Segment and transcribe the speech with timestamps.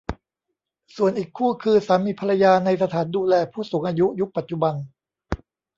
[0.95, 4.73] ส่วนอีกคู่คือสามีภรรยาในสถานดูแลผู้สูงอายุยุคปัจจุบัน